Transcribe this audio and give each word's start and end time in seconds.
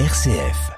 RCF. 0.00 0.72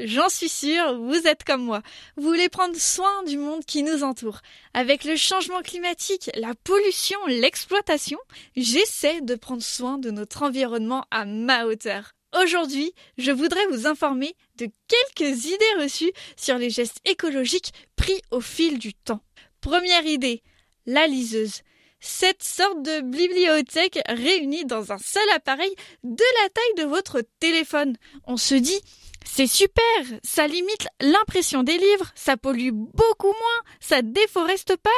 J'en 0.00 0.28
suis 0.28 0.50
sûre, 0.50 1.00
vous 1.00 1.26
êtes 1.26 1.42
comme 1.42 1.64
moi. 1.64 1.80
Vous 2.18 2.24
voulez 2.24 2.50
prendre 2.50 2.76
soin 2.76 3.22
du 3.22 3.38
monde 3.38 3.64
qui 3.64 3.82
nous 3.82 4.04
entoure. 4.04 4.40
Avec 4.74 5.04
le 5.04 5.16
changement 5.16 5.62
climatique, 5.62 6.30
la 6.34 6.52
pollution, 6.62 7.16
l'exploitation, 7.26 8.18
j'essaie 8.54 9.22
de 9.22 9.34
prendre 9.34 9.62
soin 9.62 9.96
de 9.96 10.10
notre 10.10 10.42
environnement 10.42 11.06
à 11.10 11.24
ma 11.24 11.64
hauteur. 11.64 12.12
Aujourd'hui, 12.38 12.92
je 13.16 13.32
voudrais 13.32 13.66
vous 13.68 13.86
informer 13.86 14.36
de 14.58 14.68
quelques 14.86 15.46
idées 15.46 15.82
reçues 15.82 16.12
sur 16.36 16.58
les 16.58 16.68
gestes 16.68 17.00
écologiques 17.06 17.72
pris 17.96 18.20
au 18.30 18.42
fil 18.42 18.78
du 18.78 18.92
temps. 18.92 19.24
Première 19.62 20.04
idée, 20.04 20.42
la 20.84 21.06
liseuse. 21.06 21.62
Cette 22.06 22.42
sorte 22.42 22.82
de 22.82 23.00
bibliothèque 23.00 23.98
réunie 24.06 24.66
dans 24.66 24.92
un 24.92 24.98
seul 24.98 25.26
appareil 25.34 25.74
de 26.02 26.24
la 26.42 26.48
taille 26.50 26.84
de 26.84 26.90
votre 26.90 27.22
téléphone. 27.40 27.96
On 28.26 28.36
se 28.36 28.54
dit, 28.54 28.78
c'est 29.24 29.46
super, 29.46 29.82
ça 30.22 30.46
limite 30.46 30.86
l'impression 31.00 31.62
des 31.62 31.78
livres, 31.78 32.12
ça 32.14 32.36
pollue 32.36 32.72
beaucoup 32.72 33.28
moins, 33.28 33.72
ça 33.80 34.02
déforeste 34.02 34.76
pas. 34.76 34.90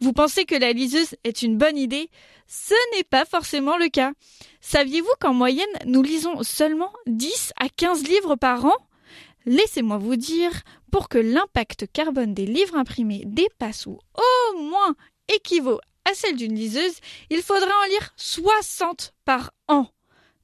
Vous 0.00 0.12
pensez 0.12 0.44
que 0.44 0.56
la 0.56 0.72
liseuse 0.72 1.14
est 1.22 1.42
une 1.42 1.56
bonne 1.56 1.78
idée? 1.78 2.10
Ce 2.48 2.74
n'est 2.96 3.04
pas 3.04 3.24
forcément 3.24 3.76
le 3.76 3.88
cas. 3.88 4.10
Saviez-vous 4.60 5.14
qu'en 5.20 5.34
moyenne, 5.34 5.64
nous 5.86 6.02
lisons 6.02 6.42
seulement 6.42 6.92
10 7.06 7.52
à 7.60 7.68
15 7.68 8.02
livres 8.08 8.34
par 8.34 8.64
an? 8.64 8.74
Laissez-moi 9.46 9.98
vous 9.98 10.16
dire, 10.16 10.50
pour 10.90 11.08
que 11.08 11.18
l'impact 11.18 11.86
carbone 11.92 12.34
des 12.34 12.46
livres 12.46 12.74
imprimés 12.74 13.22
dépasse 13.24 13.86
ou 13.86 14.00
au 14.16 14.58
moins 14.58 14.96
équivaut 15.28 15.80
à 16.10 16.14
celle 16.14 16.36
d'une 16.36 16.54
liseuse, 16.54 16.98
il 17.30 17.42
faudra 17.42 17.70
en 17.84 17.88
lire 17.88 18.12
60 18.16 19.14
par 19.24 19.52
an. 19.68 19.88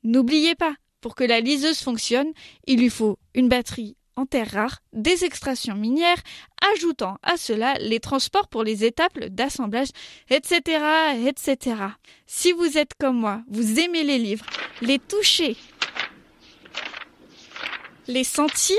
N'oubliez 0.02 0.54
pas, 0.54 0.74
pour 1.00 1.14
que 1.14 1.24
la 1.24 1.40
liseuse 1.40 1.80
fonctionne, 1.80 2.32
il 2.66 2.78
lui 2.78 2.90
faut 2.90 3.18
une 3.34 3.48
batterie 3.48 3.96
en 4.16 4.26
terre 4.26 4.50
rare, 4.52 4.78
des 4.92 5.24
extractions 5.24 5.74
minières, 5.74 6.20
ajoutant 6.74 7.16
à 7.22 7.36
cela 7.36 7.74
les 7.78 8.00
transports 8.00 8.48
pour 8.48 8.62
les 8.64 8.84
étapes 8.84 9.18
d'assemblage, 9.18 9.88
etc., 10.28 10.60
etc. 11.26 11.76
Si 12.26 12.52
vous 12.52 12.76
êtes 12.76 12.92
comme 12.98 13.18
moi, 13.18 13.42
vous 13.48 13.78
aimez 13.78 14.02
les 14.02 14.18
livres, 14.18 14.44
les 14.82 14.98
toucher, 14.98 15.56
les 18.08 18.24
sentir, 18.24 18.76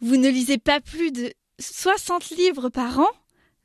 vous 0.00 0.16
ne 0.16 0.28
lisez 0.28 0.58
pas 0.58 0.80
plus 0.80 1.10
de 1.10 1.32
60 1.58 2.30
livres 2.30 2.68
par 2.68 2.98
an, 2.98 3.08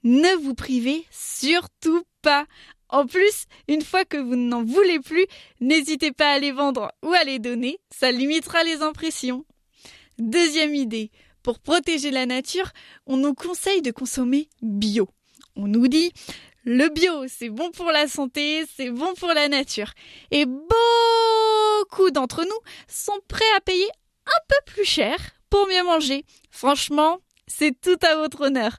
ne 0.07 0.41
vous 0.41 0.53
privez 0.53 1.05
surtout 1.11 2.03
pas. 2.21 2.45
En 2.87 3.05
plus, 3.05 3.45
une 3.67 3.81
fois 3.81 4.05
que 4.05 4.15
vous 4.15 4.37
n'en 4.37 4.63
voulez 4.63 5.01
plus, 5.01 5.25
n'hésitez 5.59 6.13
pas 6.13 6.31
à 6.31 6.39
les 6.39 6.53
vendre 6.53 6.93
ou 7.03 7.11
à 7.11 7.25
les 7.25 7.39
donner, 7.39 7.77
ça 7.91 8.11
limitera 8.11 8.63
les 8.63 8.81
impressions. 8.81 9.45
Deuxième 10.17 10.73
idée, 10.73 11.11
pour 11.43 11.59
protéger 11.59 12.11
la 12.11 12.25
nature, 12.25 12.71
on 13.05 13.17
nous 13.17 13.33
conseille 13.33 13.81
de 13.81 13.91
consommer 13.91 14.47
bio. 14.61 15.09
On 15.57 15.67
nous 15.67 15.89
dit 15.89 16.13
le 16.63 16.87
bio, 16.87 17.27
c'est 17.27 17.49
bon 17.49 17.71
pour 17.71 17.91
la 17.91 18.07
santé, 18.07 18.63
c'est 18.77 18.91
bon 18.91 19.13
pour 19.15 19.33
la 19.33 19.49
nature. 19.49 19.91
Et 20.31 20.45
beaucoup 20.45 22.11
d'entre 22.11 22.45
nous 22.45 22.59
sont 22.87 23.19
prêts 23.27 23.43
à 23.57 23.61
payer 23.61 23.89
un 24.25 24.39
peu 24.47 24.71
plus 24.73 24.85
cher 24.85 25.17
pour 25.49 25.67
mieux 25.67 25.83
manger. 25.83 26.23
Franchement, 26.49 27.19
c'est 27.47 27.77
tout 27.79 27.99
à 28.05 28.15
votre 28.15 28.45
honneur. 28.45 28.77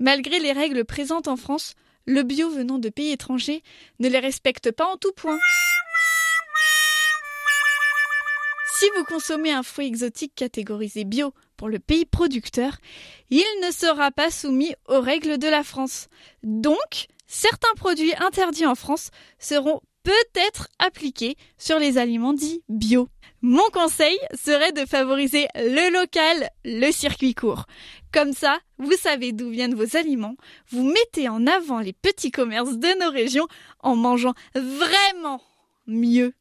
Malgré 0.00 0.38
les 0.38 0.52
règles 0.52 0.86
présentes 0.86 1.28
en 1.28 1.36
France, 1.36 1.74
le 2.06 2.22
bio 2.22 2.48
venant 2.48 2.78
de 2.78 2.88
pays 2.88 3.12
étrangers 3.12 3.62
ne 3.98 4.08
les 4.08 4.18
respecte 4.18 4.70
pas 4.70 4.86
en 4.86 4.96
tout 4.96 5.12
point. 5.12 5.38
Si 8.78 8.86
vous 8.96 9.04
consommez 9.04 9.52
un 9.52 9.62
fruit 9.62 9.86
exotique 9.86 10.34
catégorisé 10.34 11.04
bio 11.04 11.34
pour 11.58 11.68
le 11.68 11.78
pays 11.78 12.06
producteur, 12.06 12.78
il 13.28 13.44
ne 13.62 13.70
sera 13.70 14.10
pas 14.10 14.30
soumis 14.30 14.74
aux 14.88 15.02
règles 15.02 15.36
de 15.36 15.48
la 15.48 15.62
France. 15.62 16.08
Donc, 16.42 17.08
certains 17.26 17.74
produits 17.76 18.14
interdits 18.16 18.64
en 18.64 18.74
France 18.74 19.10
seront 19.38 19.82
peut-être 20.02 20.68
appliqués 20.78 21.36
sur 21.58 21.78
les 21.78 21.98
aliments 21.98 22.32
dits 22.32 22.62
bio. 22.68 23.08
Mon 23.42 23.68
conseil 23.72 24.18
serait 24.34 24.72
de 24.72 24.84
favoriser 24.84 25.46
le 25.54 25.92
local, 25.92 26.50
le 26.64 26.90
circuit 26.92 27.34
court. 27.34 27.64
Comme 28.12 28.32
ça, 28.32 28.58
vous 28.78 28.96
savez 28.96 29.32
d'où 29.32 29.50
viennent 29.50 29.74
vos 29.74 29.96
aliments, 29.96 30.36
vous 30.70 30.84
mettez 30.84 31.28
en 31.28 31.46
avant 31.46 31.80
les 31.80 31.92
petits 31.92 32.30
commerces 32.30 32.76
de 32.76 33.02
nos 33.02 33.10
régions 33.10 33.48
en 33.80 33.96
mangeant 33.96 34.34
vraiment 34.54 35.40
mieux. 35.86 36.34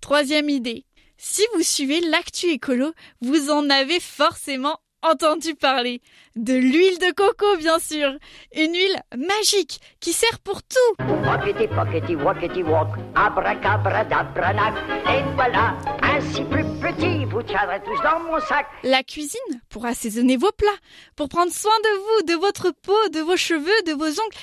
Troisième 0.00 0.48
idée. 0.48 0.86
Si 1.18 1.42
vous 1.54 1.62
suivez 1.62 2.00
l'actu 2.00 2.46
écolo, 2.46 2.92
vous 3.20 3.50
en 3.50 3.68
avez 3.68 4.00
forcément 4.00 4.80
entendu 5.02 5.54
parler. 5.54 6.00
De 6.36 6.54
l'huile 6.54 6.98
de 6.98 7.12
coco, 7.12 7.56
bien 7.58 7.78
sûr. 7.78 8.12
Une 8.54 8.72
huile 8.72 9.02
magique 9.16 9.80
qui 10.00 10.12
sert 10.12 10.38
pour 10.40 10.62
tout. 10.62 11.04
Rockety 11.24 11.68
pockety 11.68 12.16
walkety 12.16 12.62
walk, 12.62 12.88
abracabradabranach, 13.14 14.74
et 15.08 15.22
voilà, 15.34 15.76
ainsi 16.02 16.42
plus 16.44 16.64
petit, 16.80 17.24
vous 17.24 17.42
tiendrez 17.42 17.80
tous 17.84 18.00
dans 18.02 18.20
mon 18.20 18.40
sac. 18.40 18.66
La 18.82 19.02
cuisine 19.02 19.60
pour 19.68 19.86
assaisonner 19.86 20.36
vos 20.36 20.52
plats, 20.52 20.68
pour 21.16 21.28
prendre 21.28 21.52
soin 21.52 21.76
de 21.84 21.98
vous, 21.98 22.34
de 22.34 22.40
votre 22.40 22.72
peau, 22.82 23.08
de 23.12 23.20
vos 23.20 23.36
cheveux, 23.36 23.82
de 23.86 23.92
vos 23.92 24.08
ongles, 24.08 24.36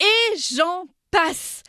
et 0.00 0.36
j'en 0.56 0.86
passe. 1.10 1.62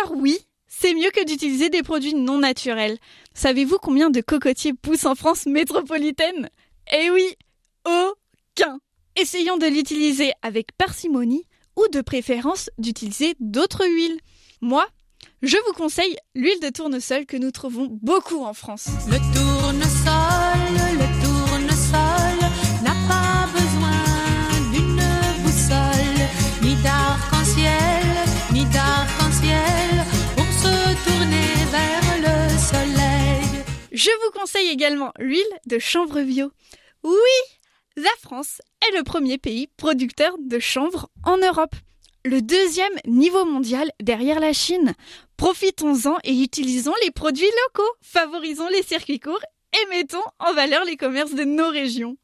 Alors 0.00 0.16
oui, 0.16 0.38
c'est 0.66 0.94
mieux 0.94 1.10
que 1.10 1.24
d'utiliser 1.24 1.68
des 1.68 1.82
produits 1.82 2.14
non 2.14 2.38
naturels. 2.38 2.98
Savez-vous 3.34 3.78
combien 3.78 4.10
de 4.10 4.20
cocotiers 4.20 4.74
poussent 4.74 5.06
en 5.06 5.14
France 5.14 5.46
métropolitaine? 5.46 6.48
Eh 6.92 7.10
oui, 7.10 7.36
aucun. 7.84 8.78
Essayons 9.16 9.58
de 9.58 9.66
l'utiliser 9.66 10.32
avec 10.42 10.76
parcimonie 10.76 11.46
ou 11.76 11.86
de 11.88 12.00
préférence 12.00 12.70
d'utiliser 12.78 13.34
d'autres 13.40 13.86
huiles. 13.86 14.18
Moi, 14.60 14.86
je 15.42 15.56
vous 15.66 15.72
conseille 15.72 16.16
l'huile 16.34 16.60
de 16.60 16.68
tournesol 16.70 17.26
que 17.26 17.36
nous 17.36 17.50
trouvons 17.50 17.88
beaucoup 18.02 18.44
en 18.44 18.54
France. 18.54 18.88
Le 19.08 19.18
tournesol, 19.34 20.98
le 20.98 21.06
tournesol 21.22 22.38
n'a 22.82 22.94
pas 23.08 23.48
besoin 23.52 24.02
d'une 24.72 25.02
boussole, 25.42 26.28
ni 26.62 26.74
d'arc-en-ciel, 26.82 28.06
ni 28.52 28.64
d'arc-en-ciel 28.66 30.04
pour 30.36 30.46
se 30.46 30.94
tourner 31.04 31.50
vers 31.70 32.18
le 32.18 32.58
soleil. 32.58 33.64
Je 33.92 34.10
vous 34.24 34.38
conseille 34.38 34.68
également 34.68 35.12
l'huile 35.18 35.42
de 35.66 35.78
chanvre 35.78 36.22
bio. 36.22 36.50
Oui, 37.02 37.12
la 37.96 38.10
France 38.20 38.60
est 38.86 38.96
le 38.96 39.02
premier 39.02 39.38
pays 39.38 39.68
producteur 39.76 40.36
de 40.38 40.58
chanvre 40.58 41.10
en 41.24 41.36
Europe. 41.36 41.74
Le 42.24 42.40
deuxième 42.40 42.92
niveau 43.06 43.44
mondial 43.44 43.90
derrière 44.00 44.40
la 44.40 44.52
Chine. 44.52 44.94
Profitons-en 45.36 46.16
et 46.24 46.40
utilisons 46.40 46.94
les 47.04 47.10
produits 47.10 47.50
locaux, 47.66 47.90
favorisons 48.00 48.68
les 48.68 48.82
circuits 48.82 49.20
courts 49.20 49.42
et 49.74 49.88
mettons 49.90 50.22
en 50.38 50.54
valeur 50.54 50.84
les 50.84 50.96
commerces 50.96 51.34
de 51.34 51.44
nos 51.44 51.68
régions. 51.68 52.16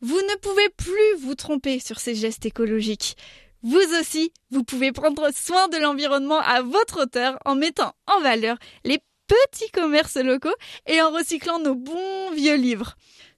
Vous 0.00 0.16
ne 0.16 0.36
pouvez 0.38 0.68
plus 0.76 1.20
vous 1.20 1.34
tromper 1.34 1.78
sur 1.78 2.00
ces 2.00 2.14
gestes 2.14 2.46
écologiques. 2.46 3.16
Vous 3.62 3.80
aussi, 3.98 4.32
vous 4.50 4.64
pouvez 4.64 4.92
prendre 4.92 5.30
soin 5.32 5.68
de 5.68 5.78
l'environnement 5.78 6.40
à 6.40 6.60
votre 6.60 7.02
hauteur 7.02 7.38
en 7.46 7.54
mettant 7.54 7.94
en 8.06 8.20
valeur 8.20 8.58
les 8.84 8.98
petits 9.26 9.70
commerces 9.70 10.16
locaux 10.16 10.54
et 10.86 11.00
en 11.00 11.10
recyclant 11.10 11.58
nos 11.60 11.74
bons 11.74 12.30
vieux 12.32 12.56
livres. 12.56 12.96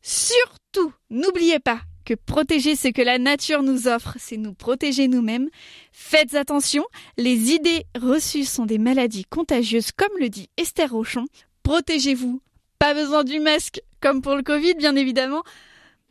Surtout, 0.09 0.93
n'oubliez 1.11 1.59
pas 1.59 1.81
que 2.05 2.15
protéger 2.15 2.77
ce 2.77 2.87
que 2.87 3.03
la 3.03 3.19
nature 3.19 3.65
nous 3.65 3.89
offre, 3.89 4.15
c'est 4.21 4.37
nous 4.37 4.55
protéger 4.55 5.09
nous-mêmes. 5.09 5.49
Faites 5.91 6.37
attention, 6.37 6.85
les 7.17 7.51
idées 7.51 7.83
reçues 8.01 8.45
sont 8.45 8.67
des 8.67 8.79
maladies 8.79 9.25
contagieuses, 9.25 9.91
comme 9.91 10.17
le 10.21 10.29
dit 10.29 10.49
Esther 10.59 10.93
Rochon. 10.93 11.25
Protégez-vous. 11.65 12.41
Pas 12.79 12.95
besoin 12.95 13.25
du 13.25 13.41
masque, 13.41 13.81
comme 14.01 14.23
pour 14.23 14.37
le 14.37 14.45
Covid, 14.45 14.75
bien 14.75 14.95
évidemment, 14.95 15.43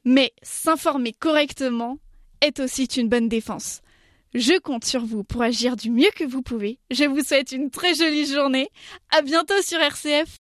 mais 0.04 0.34
s'informer 0.42 1.14
correctement 1.14 1.98
est 2.42 2.60
aussi 2.60 2.84
une 2.98 3.08
bonne 3.08 3.30
défense. 3.30 3.80
Je 4.34 4.60
compte 4.60 4.84
sur 4.84 5.06
vous 5.06 5.24
pour 5.24 5.42
agir 5.42 5.78
du 5.78 5.90
mieux 5.90 6.12
que 6.18 6.26
vous 6.26 6.42
pouvez. 6.42 6.80
Je 6.92 7.06
vous 7.06 7.24
souhaite 7.24 7.54
une 7.54 7.70
très 7.70 7.94
jolie 7.94 8.26
journée. 8.26 8.68
À 9.18 9.22
bientôt 9.22 9.62
sur 9.62 9.80
RCF. 9.80 10.28